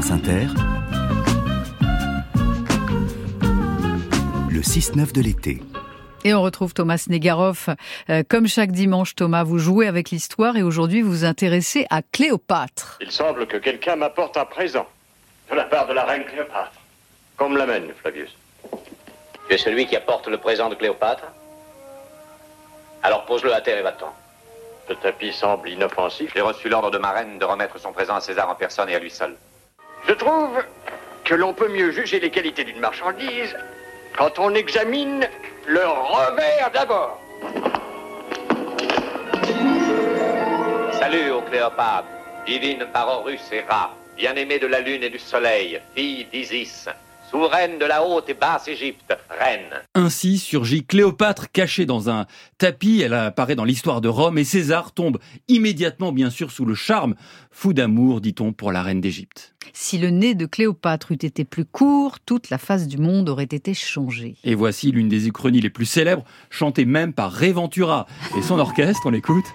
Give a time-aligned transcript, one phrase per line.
[0.00, 0.46] France Inter,
[4.48, 5.62] le 6-9 de l'été.
[6.24, 7.68] Et on retrouve Thomas Negaroff.
[8.08, 12.00] Euh, comme chaque dimanche, Thomas, vous jouez avec l'histoire et aujourd'hui vous vous intéressez à
[12.00, 12.96] Cléopâtre.
[13.02, 14.86] Il semble que quelqu'un m'apporte un présent
[15.50, 16.80] de la part de la reine Cléopâtre.
[17.36, 18.34] Qu'on me l'amène, Flavius.
[19.48, 21.24] Tu es celui qui apporte le présent de Cléopâtre
[23.02, 24.14] Alors pose-le à terre et va-t'en.
[24.88, 26.32] Ce tapis semble inoffensif.
[26.34, 28.94] J'ai reçu l'ordre de ma reine de remettre son présent à César en personne et
[28.94, 29.36] à lui seul.
[30.06, 30.62] Je trouve
[31.24, 33.56] que l'on peut mieux juger les qualités d'une marchandise
[34.16, 35.28] quand on examine
[35.66, 37.20] le revers d'abord.
[40.92, 42.08] Salut, ô Cléopâtre,
[42.46, 46.88] divine par Horus et Ra, bien-aimée de la lune et du soleil, fille d'Isis,
[47.30, 49.80] souveraine de la haute et basse Égypte, reine.
[49.94, 52.26] Ainsi surgit Cléopâtre cachée dans un
[52.58, 56.74] tapis, elle apparaît dans l'histoire de Rome et César tombe immédiatement bien sûr sous le
[56.74, 57.14] charme,
[57.50, 59.54] fou d'amour dit-on pour la reine d'Égypte.
[59.72, 63.44] Si le nez de Cléopâtre eût été plus court, toute la face du monde aurait
[63.44, 64.34] été changée.
[64.42, 69.02] Et voici l'une des uchronies les plus célèbres, chantée même par Réventura et son orchestre,
[69.04, 69.46] on l'écoute.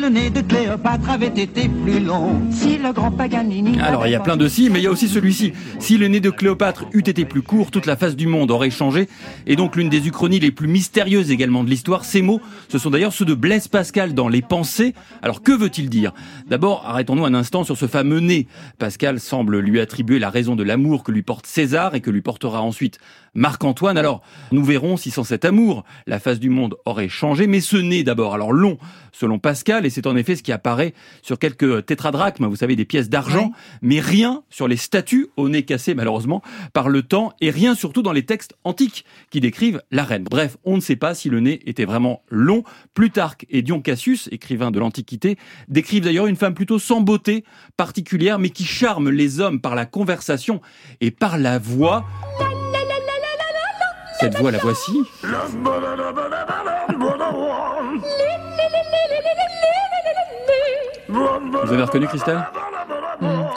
[0.00, 3.78] Si le nez de Cléopâtre avait été plus long, si le grand Paganini.
[3.80, 5.52] Alors il y a plein de si, mais il y a aussi celui-ci.
[5.78, 8.70] Si le nez de Cléopâtre eût été plus court, toute la face du monde aurait
[8.70, 9.08] changé.
[9.46, 12.88] Et donc l'une des uchronies les plus mystérieuses également de l'histoire, ces mots, ce sont
[12.88, 14.94] d'ailleurs ceux de Blaise Pascal dans Les Pensées.
[15.20, 16.14] Alors que veut-il dire?
[16.48, 18.46] D'abord, arrêtons-nous un instant sur ce fameux nez.
[18.78, 22.22] Pascal semble lui attribuer la raison de l'amour que lui porte César et que lui
[22.22, 22.98] portera ensuite
[23.34, 23.98] Marc-Antoine.
[23.98, 27.46] Alors, nous verrons si sans cet amour, la face du monde aurait changé.
[27.46, 28.78] Mais ce nez d'abord, alors long,
[29.12, 32.84] selon Pascal, et c'est en effet ce qui apparaît sur quelques tétradrachmes, vous savez, des
[32.84, 36.42] pièces d'argent, mais rien sur les statues au nez cassé malheureusement
[36.72, 40.24] par le temps, et rien surtout dans les textes antiques qui décrivent la reine.
[40.30, 42.64] Bref, on ne sait pas si le nez était vraiment long.
[42.94, 45.36] Plutarque et Dion Cassius, écrivains de l'Antiquité,
[45.68, 47.44] décrivent d'ailleurs une femme plutôt sans beauté
[47.76, 50.60] particulière, mais qui charme les hommes par la conversation
[51.00, 52.04] et par la voix.
[54.20, 55.00] Cette voix, la voici.
[61.70, 62.44] Vous avez reconnu Christelle?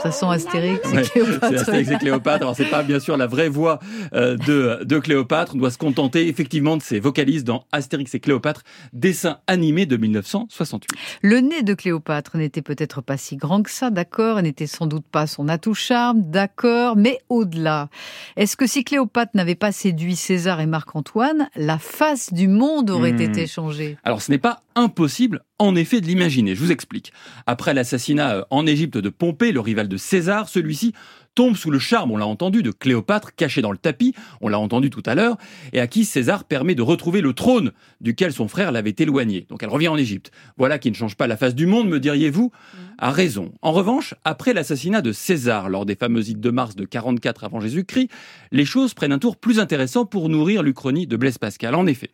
[0.03, 1.47] Ça sent Astérix et Cléopâtre.
[1.49, 2.41] C'est Astérix et Cléopâtre.
[2.43, 3.79] Alors c'est pas bien sûr la vraie voix
[4.13, 5.53] euh, de, de Cléopâtre.
[5.55, 9.95] On doit se contenter effectivement de ses vocalises dans Astérix et Cléopâtre, dessin animé de
[9.97, 10.89] 1968.
[11.21, 14.85] Le nez de Cléopâtre n'était peut-être pas si grand que ça, d'accord, et n'était sans
[14.87, 17.89] doute pas son atout charme, d'accord, mais au-delà.
[18.35, 23.13] Est-ce que si Cléopâtre n'avait pas séduit César et Marc-Antoine, la face du monde aurait
[23.13, 23.21] Hmm.
[23.21, 23.97] été changée?
[24.03, 26.55] Alors ce n'est pas impossible en effet de l'imaginer.
[26.55, 27.13] Je vous explique.
[27.45, 30.93] Après l'assassinat euh, en Égypte de Pompée, le rival de César, celui-ci
[31.35, 34.59] tombe sous le charme, on l'a entendu, de Cléopâtre cachée dans le tapis, on l'a
[34.59, 35.37] entendu tout à l'heure,
[35.71, 37.71] et à qui César permet de retrouver le trône
[38.01, 39.47] duquel son frère l'avait éloigné.
[39.49, 40.31] Donc elle revient en Égypte.
[40.57, 42.51] Voilà qui ne change pas la face du monde, me diriez-vous
[42.97, 43.51] A raison.
[43.61, 47.59] En revanche, après l'assassinat de César lors des fameuses ides de mars de 44 avant
[47.59, 48.09] Jésus-Christ,
[48.51, 51.75] les choses prennent un tour plus intéressant pour nourrir l'Uchronie de Blaise Pascal.
[51.75, 52.11] En effet,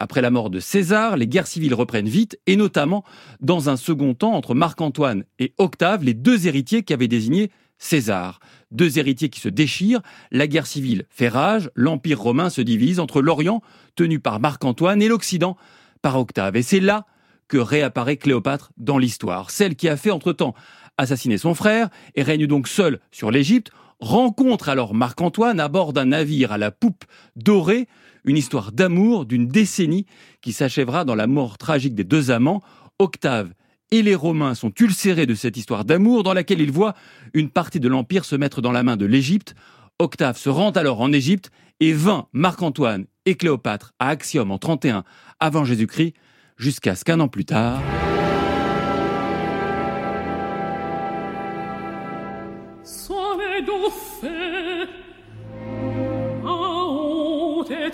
[0.00, 3.04] après la mort de César, les guerres civiles reprennent vite, et notamment
[3.40, 8.40] dans un second temps entre Marc-Antoine et Octave, les deux héritiers qui avaient désigné César.
[8.70, 10.00] Deux héritiers qui se déchirent,
[10.32, 13.60] la guerre civile fait rage, l'Empire romain se divise entre l'Orient,
[13.94, 15.56] tenu par Marc-Antoine, et l'Occident,
[16.00, 16.56] par Octave.
[16.56, 17.04] Et c'est là
[17.46, 20.54] que réapparaît Cléopâtre dans l'histoire, celle qui a fait entre-temps
[20.96, 26.06] assassiner son frère et règne donc seule sur l'Égypte, rencontre alors Marc-Antoine à bord d'un
[26.06, 27.04] navire à la poupe
[27.36, 27.86] dorée,
[28.24, 30.06] une histoire d'amour d'une décennie
[30.40, 32.62] qui s'achèvera dans la mort tragique des deux amants.
[32.98, 33.52] Octave
[33.90, 36.94] et les Romains sont ulcérés de cette histoire d'amour dans laquelle ils voient
[37.34, 39.54] une partie de l'Empire se mettre dans la main de l'Égypte.
[39.98, 41.50] Octave se rend alors en Égypte
[41.80, 45.04] et vainc Marc-Antoine et Cléopâtre à Axiom en 31
[45.40, 46.14] avant Jésus-Christ,
[46.56, 47.80] jusqu'à ce qu'un an plus tard,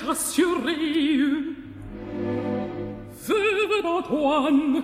[0.06, 0.76] honte être assuré
[3.28, 4.82] Veuve d'Antoine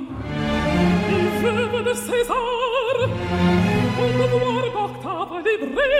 [1.10, 2.36] et veuve de César
[3.98, 5.92] Au devoir d'Octave d'Hébreu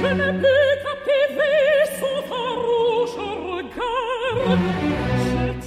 [0.00, 1.66] Je n'ai pu captiver
[2.00, 3.16] son farouche
[3.50, 4.58] regard.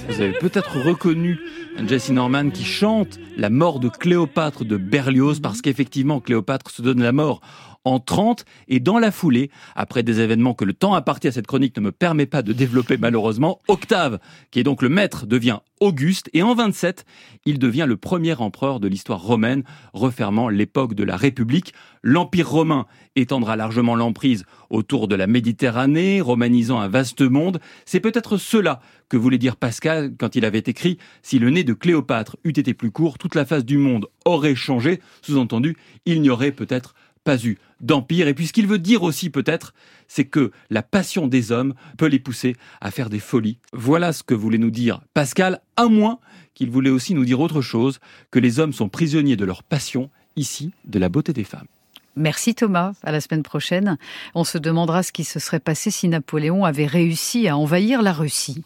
[0.08, 1.38] Vous avez peut-être reconnu
[1.86, 7.02] Jesse Norman qui chante la mort de Cléopâtre de Berlioz parce qu'effectivement Cléopâtre se donne
[7.02, 7.40] la mort
[7.86, 11.46] en 30 et dans la foulée, après des événements que le temps imparti à cette
[11.46, 14.18] chronique ne me permet pas de développer malheureusement, Octave,
[14.50, 17.04] qui est donc le maître, devient Auguste et en 27,
[17.44, 19.62] il devient le premier empereur de l'histoire romaine,
[19.92, 21.74] refermant l'époque de la République.
[22.02, 27.60] L'Empire romain étendra largement l'emprise autour de la Méditerranée, romanisant un vaste monde.
[27.84, 31.74] C'est peut-être cela que voulait dire Pascal quand il avait écrit Si le nez de
[31.74, 35.00] Cléopâtre eût été plus court, toute la face du monde aurait changé.
[35.20, 36.94] Sous-entendu, il n'y aurait peut-être
[37.26, 38.28] pas eu d'empire.
[38.28, 39.74] Et puis ce qu'il veut dire aussi peut-être,
[40.08, 43.58] c'est que la passion des hommes peut les pousser à faire des folies.
[43.72, 46.20] Voilà ce que voulait nous dire Pascal, à moins
[46.54, 47.98] qu'il voulait aussi nous dire autre chose,
[48.30, 51.66] que les hommes sont prisonniers de leur passion, ici, de la beauté des femmes.
[52.14, 53.98] Merci Thomas, à la semaine prochaine.
[54.34, 58.14] On se demandera ce qui se serait passé si Napoléon avait réussi à envahir la
[58.14, 58.64] Russie.